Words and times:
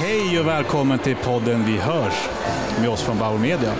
Hej 0.00 0.40
och 0.40 0.46
välkommen 0.46 0.98
till 0.98 1.16
podden 1.16 1.64
Vi 1.64 1.76
hörs 1.76 2.28
med 2.80 2.88
oss 2.88 3.02
från 3.02 3.18
Bauer 3.18 3.38
Media. 3.38 3.72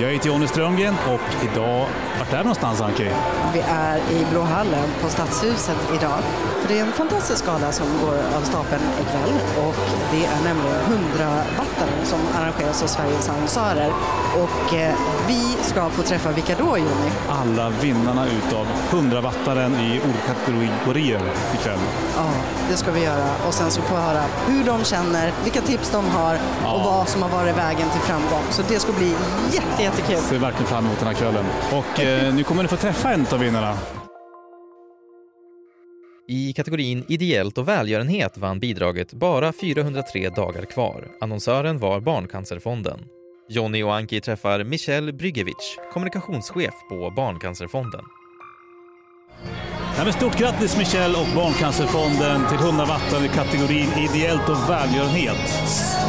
Jag 0.00 0.08
heter 0.08 0.26
Jonny 0.28 0.46
Strömgren 0.46 0.94
och 1.08 1.44
idag, 1.52 1.86
vart 2.18 2.32
är 2.32 2.36
vi 2.36 2.42
någonstans 2.42 2.80
Anki? 2.80 3.10
Vi 3.52 3.60
är 3.68 3.96
i 3.96 4.26
Blåhallen 4.30 4.88
på 5.02 5.08
Stadshuset 5.08 5.76
idag. 6.00 6.18
För 6.60 6.68
det 6.68 6.78
är 6.78 6.82
en 6.84 6.92
fantastisk 6.92 7.46
gala 7.46 7.72
som 7.72 7.86
går 8.04 8.14
av 8.36 8.40
stapeln 8.42 8.82
ikväll 9.00 9.32
och 9.66 9.74
det 10.12 10.24
är 10.24 10.44
nämligen 10.44 10.76
100 10.86 11.42
wattaren 11.58 12.04
som 12.04 12.18
arrangeras 12.38 12.82
av 12.82 12.86
Sveriges 12.86 13.28
annonsörer. 13.28 13.92
Och 14.36 14.74
eh, 14.74 14.94
vi 15.28 15.56
ska 15.62 15.88
få 15.90 16.02
träffa 16.02 16.30
vilka 16.32 16.54
då 16.58 16.78
Jonny? 16.78 17.10
Alla 17.28 17.68
vinnarna 17.70 18.26
utav 18.26 18.66
100 18.90 19.20
wattaren 19.20 19.74
i 19.74 20.00
olika 20.04 20.34
kategorier 20.34 21.20
ikväll. 21.54 21.78
Ja, 22.16 22.30
det 22.70 22.76
ska 22.76 22.90
vi 22.92 23.04
göra 23.04 23.28
och 23.46 23.54
sen 23.54 23.70
så 23.70 23.82
får 23.82 23.96
vi 23.96 24.02
höra 24.02 24.22
hur 24.46 24.64
de 24.64 24.84
känner, 24.84 25.32
vilka 25.44 25.60
tips 25.60 25.90
de 25.90 26.06
har 26.10 26.34
och 26.34 26.40
Ja. 26.64 26.82
vad 26.84 27.08
som 27.08 27.22
har 27.22 27.28
varit 27.28 27.56
vägen 27.56 27.88
till 27.90 28.00
framgång. 28.00 28.42
Så 28.50 28.62
det 28.68 28.78
ska 28.78 28.92
bli 28.92 29.14
jätte, 29.52 29.82
jättekul. 29.88 30.16
Ser 30.16 30.38
verkligen 30.38 30.66
fram 30.66 30.84
emot 30.84 30.98
den 30.98 31.08
här 31.08 31.14
kvällen. 31.14 31.44
Och 31.72 32.00
eh, 32.00 32.34
nu 32.34 32.44
kommer 32.44 32.62
ni 32.62 32.68
få 32.68 32.76
träffa 32.76 33.12
en 33.12 33.26
av 33.32 33.38
vinnarna. 33.38 33.78
I 36.28 36.52
kategorin 36.52 37.04
Ideellt 37.08 37.58
och 37.58 37.68
välgörenhet 37.68 38.38
vann 38.38 38.58
bidraget 38.58 39.12
Bara 39.12 39.52
403 39.52 40.28
dagar 40.28 40.64
kvar. 40.64 41.08
Annonsören 41.20 41.78
var 41.78 42.00
Barncancerfonden. 42.00 43.00
Jonny 43.48 43.82
och 43.82 43.94
Anki 43.94 44.20
träffar 44.20 44.64
Michel 44.64 45.12
Brygevich, 45.12 45.78
kommunikationschef 45.92 46.74
på 46.88 47.10
Barncancerfonden. 47.10 48.04
Ja, 49.98 50.04
men 50.04 50.12
stort 50.12 50.36
grattis 50.38 50.76
Michel 50.76 51.14
och 51.16 51.26
Barncancerfonden 51.34 52.46
till 52.48 52.58
100 52.58 52.84
wattaren 52.84 53.24
i 53.24 53.28
kategorin 53.28 53.92
Ideellt 53.92 54.48
och 54.48 54.70
välgörenhet. 54.70 55.48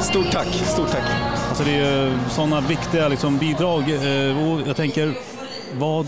Stort 0.01 0.31
tack, 0.31 0.47
stort 0.47 0.91
tack. 0.91 1.03
Alltså 1.49 1.63
det 1.63 1.71
är 1.71 2.05
ju 2.05 2.17
sådana 2.29 2.61
viktiga 2.61 3.07
liksom, 3.07 3.37
bidrag. 3.37 3.79
eh, 3.81 4.49
Och 4.51 4.67
jag 4.67 4.75
tänker, 4.75 5.13
vad 5.73 6.07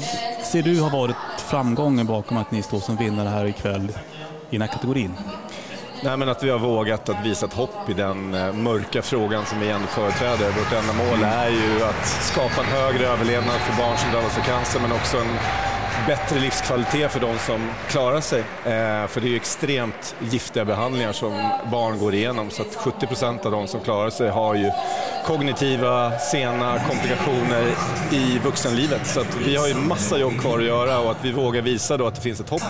ser 0.52 0.62
du 0.62 0.82
har 0.82 0.90
varit 0.90 1.16
framgången 1.50 2.06
bakom 2.06 2.38
att 2.38 2.52
ni 2.52 2.62
står 2.62 2.80
som 2.80 2.98
vinnare 2.98 3.30
här 3.30 3.46
ikväll 3.46 3.90
i 4.50 4.58
den 4.58 4.62
här 4.62 4.68
kategorin? 4.74 5.14
Nej, 6.04 6.18
men 6.18 6.30
att 6.30 6.44
vi 6.44 6.50
har 6.50 6.60
vågat 6.60 7.10
att 7.10 7.26
visa 7.26 7.46
ett 7.46 7.54
hopp 7.54 7.90
i 7.90 7.94
den 7.94 8.34
eh, 8.34 8.54
mörka 8.54 9.02
frågan 9.02 9.46
som 9.46 9.60
vi 9.60 9.70
ändå 9.70 9.88
företräder. 9.88 10.46
Vårt 10.52 10.74
enda 10.74 10.94
mål 10.94 11.24
är 11.24 11.50
ju 11.50 11.84
att 11.84 12.06
skapa 12.08 12.62
en 12.62 12.68
högre 12.68 13.08
överlevnad 13.08 13.56
för 13.56 13.84
barn 13.84 13.98
som 13.98 14.12
drabbas 14.12 14.38
av 14.38 14.42
cancer 14.42 14.80
men 14.80 14.92
också 14.92 15.18
en 15.18 15.28
bättre 16.08 16.40
livskvalitet 16.40 17.12
för 17.12 17.20
de 17.20 17.38
som 17.38 17.70
klarar 17.90 18.22
sig. 18.22 18.40
Eh, 18.40 19.08
för 19.08 19.22
det 19.22 19.28
är 19.28 19.30
ju 19.30 19.36
extremt 19.36 20.16
giftiga 20.20 20.66
behandlingar 20.66 21.12
som 21.12 21.32
barn 21.72 22.00
går 22.00 22.14
igenom 22.14 22.50
så 22.50 22.62
att 22.62 22.76
70 22.76 23.08
procent 23.08 23.46
av 23.46 23.52
de 23.52 23.68
som 23.68 23.80
klarar 23.80 24.10
sig 24.10 24.30
har 24.30 24.56
ju 24.56 24.72
kognitiva, 25.26 26.20
sena 26.20 26.80
komplikationer 26.80 27.66
i 28.12 28.40
vuxenlivet. 28.40 29.08
Så 29.08 29.22
att 29.22 29.38
vi 29.46 29.56
har 29.56 29.68
ju 29.68 29.74
massa 29.74 30.18
jobb 30.18 30.40
kvar 30.40 30.60
att 30.60 30.66
göra 30.66 31.00
och 31.00 31.12
att 31.12 31.26
vi 31.26 31.32
vågar 31.32 31.62
visa 31.62 31.98
då 31.98 32.08
att 32.08 32.16
det 32.16 32.22
finns 32.22 32.40
ett 32.40 32.50
hopp 32.50 32.62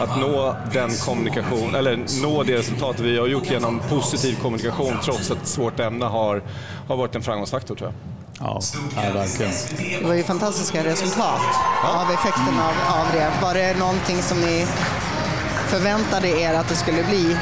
att 0.00 0.20
nå 0.20 0.56
den 0.72 0.90
kommunikation, 0.90 1.74
eller 1.74 2.22
nå 2.22 2.42
det 2.42 2.56
resultatet 2.56 3.00
vi 3.00 3.18
har 3.18 3.26
gjort 3.26 3.50
genom 3.50 3.80
positiv 3.88 4.36
kommunikation 4.42 4.94
trots 5.04 5.30
att 5.30 5.42
ett 5.42 5.48
svårt 5.48 5.80
ämne 5.80 6.04
har, 6.04 6.42
har 6.88 6.96
varit 6.96 7.14
en 7.14 7.22
framgångsfaktor 7.22 7.74
tror 7.74 7.90
jag. 7.90 8.19
Ja, 8.40 8.60
ja 8.96 9.12
verkligen. 9.12 9.52
Det 10.00 10.06
var 10.06 10.14
ju 10.14 10.22
fantastiska 10.22 10.84
resultat 10.84 11.40
av 11.84 12.10
effekten 12.10 12.58
av, 12.60 13.00
av 13.00 13.06
det. 13.12 13.32
Var 13.42 13.54
det 13.54 13.78
någonting 13.78 14.22
som 14.22 14.40
ni 14.40 14.66
förväntade 15.68 16.28
er 16.28 16.54
att 16.54 16.68
det 16.68 16.74
skulle 16.74 17.02
bli 17.02 17.36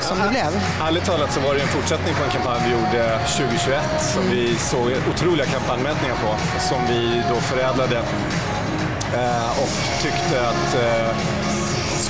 som 0.00 0.18
det 0.18 0.28
blev? 0.28 0.60
Ärligt 0.80 1.04
talat 1.04 1.32
så 1.32 1.40
var 1.40 1.54
det 1.54 1.60
en 1.60 1.68
fortsättning 1.68 2.14
på 2.14 2.24
en 2.24 2.30
kampanj 2.30 2.60
vi 2.66 2.70
gjorde 2.72 3.18
2021 3.36 3.82
som 4.00 4.22
vi 4.30 4.56
såg 4.56 4.92
otroliga 5.10 5.46
kampanjmätningar 5.46 6.14
på 6.14 6.60
som 6.60 6.78
vi 6.88 7.22
då 7.30 7.36
förädlade 7.36 7.98
eh, 9.14 9.50
och 9.62 10.02
tyckte 10.02 10.48
att 10.48 10.74
eh, 10.74 11.16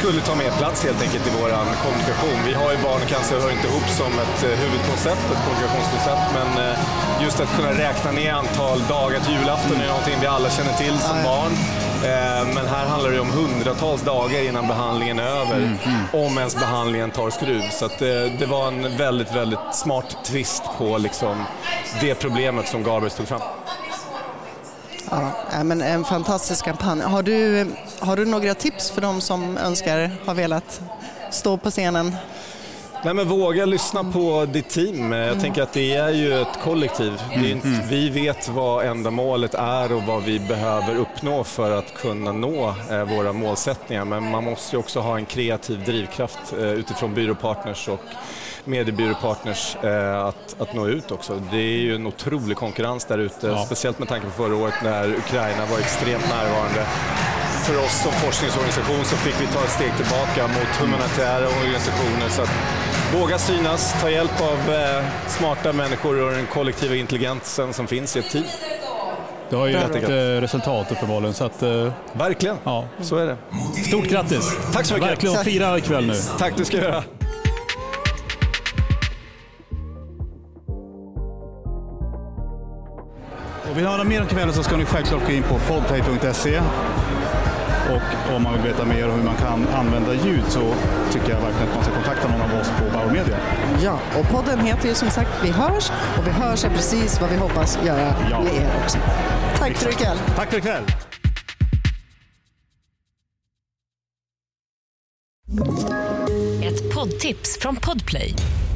skulle 0.02 0.20
ta 0.20 0.34
mer 0.34 0.50
plats 0.50 0.84
helt 0.84 1.02
enkelt 1.02 1.26
i 1.26 1.30
vår 1.40 1.50
kommunikation. 1.84 2.38
Vi 2.46 2.54
har 2.54 2.72
ju 2.72 2.78
barncancer 2.78 3.40
hör 3.40 3.50
inte 3.50 3.66
ihop 3.68 3.88
som 4.00 4.12
ett 4.24 4.38
eh, 4.44 4.50
huvudkoncept, 4.62 5.24
ett 5.32 5.42
kommunikationskoncept, 5.46 6.24
men 6.38 6.48
eh, 6.66 6.78
just 7.24 7.40
att 7.40 7.56
kunna 7.56 7.72
räkna 7.72 8.10
ner 8.10 8.32
antal 8.32 8.78
dagar 8.88 9.20
till 9.20 9.34
julafton 9.34 9.80
är 9.80 9.88
någonting 9.88 10.14
vi 10.20 10.26
alla 10.26 10.50
känner 10.50 10.72
till 10.72 10.98
som 10.98 11.16
barn. 11.22 11.52
Eh, 12.10 12.54
Men 12.54 12.66
här 12.66 12.86
handlar 12.86 13.10
det 13.10 13.20
om 13.20 13.30
hundratals 13.30 14.02
dagar 14.02 14.48
innan 14.48 14.66
behandlingen 14.68 15.18
är 15.18 15.26
över, 15.40 15.78
om 16.12 16.38
ens 16.38 16.54
behandlingen 16.56 17.10
tar 17.10 17.30
skruv. 17.30 17.62
Så 17.70 17.88
det, 17.98 18.38
det 18.38 18.46
var 18.46 18.68
en 18.68 18.96
väldigt, 18.96 19.32
väldigt 19.34 19.66
smart 19.72 20.16
twist 20.24 20.62
på 20.78 20.98
liksom 20.98 21.44
det 22.00 22.14
problemet 22.14 22.68
som 22.68 22.82
Garbers 22.82 23.14
tog 23.14 23.28
fram. 23.28 23.40
Ja, 25.12 25.64
men 25.64 25.80
en 25.80 26.04
fantastisk 26.04 26.64
kampanj. 26.64 27.00
Har 27.00 27.22
du, 27.22 27.66
har 27.98 28.16
du 28.16 28.24
några 28.24 28.54
tips 28.54 28.90
för 28.90 29.00
de 29.00 29.20
som 29.20 29.56
önskar, 29.58 30.10
har 30.24 30.34
velat 30.34 30.80
stå 31.30 31.56
på 31.56 31.70
scenen? 31.70 32.16
Nej, 33.04 33.14
men 33.14 33.28
våga 33.28 33.64
lyssna 33.66 34.04
på 34.04 34.46
ditt 34.52 34.68
team. 34.68 35.12
Jag 35.12 35.40
tänker 35.40 35.62
att 35.62 35.72
det 35.72 35.94
är 35.94 36.10
ju 36.10 36.40
ett 36.42 36.60
kollektiv. 36.64 37.12
Inte, 37.44 37.68
vi 37.90 38.08
vet 38.10 38.48
vad 38.48 38.86
ändamålet 38.86 39.54
är 39.54 39.92
och 39.92 40.02
vad 40.02 40.22
vi 40.22 40.38
behöver 40.40 40.96
uppnå 40.96 41.44
för 41.44 41.78
att 41.78 41.94
kunna 41.94 42.32
nå 42.32 42.74
eh, 42.90 43.04
våra 43.04 43.32
målsättningar. 43.32 44.04
Men 44.04 44.30
man 44.30 44.44
måste 44.44 44.76
ju 44.76 44.80
också 44.80 45.00
ha 45.00 45.16
en 45.16 45.24
kreativ 45.26 45.84
drivkraft 45.84 46.38
eh, 46.58 46.70
utifrån 46.70 47.14
byråpartners 47.14 47.88
och 47.88 48.00
mediebyråpartners 48.64 49.76
eh, 49.82 50.24
att, 50.24 50.56
att 50.60 50.74
nå 50.74 50.88
ut 50.88 51.10
också. 51.10 51.42
Det 51.50 51.56
är 51.56 51.78
ju 51.80 51.94
en 51.94 52.06
otrolig 52.06 52.56
konkurrens 52.56 53.04
där 53.04 53.18
ute, 53.18 53.46
Ja. 53.46 53.64
speciellt 53.66 53.98
med 53.98 54.08
tanke 54.08 54.26
på 54.26 54.32
förra 54.32 54.56
året 54.56 54.74
när 54.82 55.08
Ukraina 55.14 55.66
var 55.66 55.78
extremt 55.78 56.28
närvarande. 56.28 56.86
För 57.62 57.84
oss 57.84 58.02
som 58.02 58.12
forskningsorganisation 58.12 59.04
så 59.04 59.16
fick 59.16 59.40
vi 59.40 59.46
ta 59.46 59.64
ett 59.64 59.70
steg 59.70 59.96
tillbaka 59.96 60.42
mot 60.48 60.76
humanitära 60.80 61.48
organisationer. 61.48 62.28
Så 62.28 62.42
att 62.42 62.50
våga 63.14 63.38
synas, 63.38 63.94
ta 64.00 64.10
hjälp 64.10 64.40
av 64.40 64.74
eh, 64.74 65.04
smarta 65.28 65.72
människor 65.72 66.22
och 66.22 66.32
den 66.32 66.46
kollektiva 66.46 66.96
intelligensen 66.96 67.72
som 67.72 67.86
finns 67.86 68.16
i 68.16 68.18
ett 68.18 68.30
team. 68.30 68.44
Det 69.50 69.56
har 69.56 69.66
ju 69.66 69.72
gett 69.72 70.08
eh, 70.08 70.14
resultat 70.40 70.92
uppenbarligen. 70.92 71.34
Så 71.34 71.44
att, 71.44 71.62
eh, 71.62 71.92
Verkligen, 72.12 72.56
ja. 72.64 72.84
så 73.00 73.16
är 73.16 73.26
det. 73.26 73.36
Stort 73.88 74.04
grattis! 74.04 74.56
Tack 74.72 74.86
så 74.86 74.94
mycket. 74.94 75.10
Verkligen, 75.10 75.44
fira 75.44 75.78
ikväll 75.78 76.06
nu. 76.06 76.14
Tack, 76.38 76.52
du 76.56 76.64
ska 76.64 76.76
göra. 76.76 77.02
Och 83.70 83.76
vill 83.78 83.84
ni 83.84 83.90
höra 83.90 84.04
mer 84.04 84.20
om 84.20 84.26
kvällen 84.26 84.54
så 84.54 84.62
ska 84.62 84.76
ni 84.76 84.84
självklart 84.84 85.26
gå 85.26 85.32
in 85.32 85.42
på 85.42 85.58
podplay.se. 85.58 86.60
Och 87.94 88.34
om 88.36 88.42
man 88.42 88.52
vill 88.52 88.62
veta 88.62 88.84
mer 88.84 89.08
om 89.08 89.14
hur 89.14 89.22
man 89.24 89.36
kan 89.36 89.68
använda 89.68 90.14
ljud 90.14 90.44
så 90.48 90.74
tycker 91.12 91.30
jag 91.30 91.40
verkligen 91.40 91.68
att 91.68 91.74
man 91.74 91.84
ska 91.84 91.92
kontakta 91.94 92.28
någon 92.28 92.40
av 92.40 92.60
oss 92.60 92.68
på 92.68 92.98
Bauer 92.98 93.12
Media. 93.12 93.36
Ja, 93.82 93.98
och 94.18 94.28
podden 94.28 94.60
heter 94.60 94.88
ju 94.88 94.94
som 94.94 95.10
sagt 95.10 95.30
Vi 95.42 95.50
hörs 95.50 95.90
och 96.18 96.26
Vi 96.26 96.30
hörs 96.30 96.64
är 96.64 96.70
precis 96.70 97.20
vad 97.20 97.30
vi 97.30 97.36
hoppas 97.36 97.78
göra 97.84 98.14
Ja. 98.30 98.40
med 98.40 98.54
er 98.54 98.70
också. 98.84 98.98
Tack 99.58 99.76
för 99.76 99.90
ikväll. 99.90 100.18
Tack 100.36 100.50
för 100.50 100.58
ikväll! 100.58 100.82
Ett 106.62 106.94
poddtips 106.94 107.58
från 107.60 107.76
Podplay. 107.76 108.34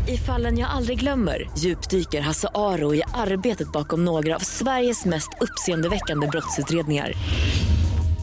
I 0.09 0.17
fallen 0.17 0.59
jag 0.59 0.71
aldrig 0.71 1.01
glömmer 1.01 1.51
djupdyker 1.59 2.21
Hasse 2.21 2.49
Aro 2.55 2.95
i 2.95 3.03
arbetet 3.15 3.73
bakom 3.73 4.05
några 4.05 4.35
av 4.35 4.41
Sveriges 4.41 5.05
mest 5.05 5.29
uppseendeväckande 5.41 6.27
brottsutredningar. 6.27 7.13